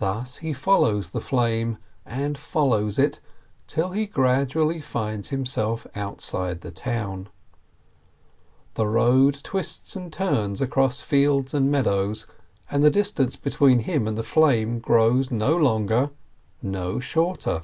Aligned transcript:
Thus 0.00 0.36
he 0.40 0.52
follows 0.52 1.08
the 1.08 1.20
flame, 1.22 1.78
and 2.04 2.36
follows 2.36 2.98
it, 2.98 3.20
till 3.66 3.92
he 3.92 4.04
grad 4.04 4.50
ually 4.50 4.82
finds 4.82 5.30
himself 5.30 5.86
outside 5.94 6.60
the 6.60 6.70
town. 6.70 7.30
The 8.74 8.86
road 8.86 9.38
twists 9.42 9.96
and 9.96 10.12
turns 10.12 10.60
across 10.60 11.00
fields 11.00 11.54
and 11.54 11.70
meadows, 11.70 12.26
and 12.70 12.84
the 12.84 12.90
distance 12.90 13.34
between 13.36 13.78
him 13.78 14.06
and 14.06 14.18
the 14.18 14.22
flame 14.22 14.78
grows 14.78 15.30
no 15.30 15.56
longer, 15.56 16.10
no 16.60 16.98
shorter. 17.00 17.62